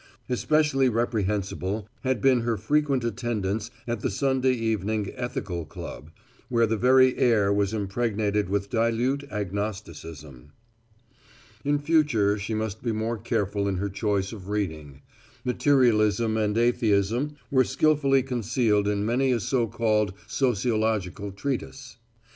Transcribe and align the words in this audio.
Especially 0.29 0.89
reprehensible 0.89 1.87
had 2.03 2.21
been 2.23 2.41
her 2.41 2.57
frequent 2.57 3.03
attendance 3.03 3.69
at 3.85 3.99
the 3.99 4.09
Sunday 4.09 4.53
Evening 4.53 5.11
Ethical 5.15 5.63
Club, 5.63 6.09
where 6.49 6.65
the 6.65 6.75
very 6.75 7.15
air 7.19 7.53
was 7.53 7.71
impregnated 7.71 8.49
with 8.49 8.71
dilute 8.71 9.23
agnosticism. 9.29 10.53
In 11.63 11.77
future 11.77 12.39
she 12.39 12.55
must 12.55 12.81
be 12.81 12.91
more 12.91 13.19
careful 13.19 13.67
in 13.67 13.75
her 13.75 13.89
choice 13.89 14.33
of 14.33 14.49
reading. 14.49 15.03
Materialism 15.45 16.35
and 16.35 16.57
atheism 16.57 17.35
were 17.51 17.63
skillfully 17.63 18.23
concealed 18.23 18.87
in 18.87 19.05
many 19.05 19.31
a 19.31 19.39
so 19.39 19.67
called 19.67 20.13
sociological 20.25 21.31
treatise. 21.31 21.97